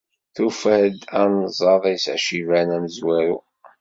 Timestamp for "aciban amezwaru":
2.15-3.37